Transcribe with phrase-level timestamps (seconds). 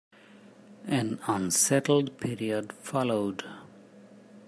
[0.87, 3.43] An unsettled period followed.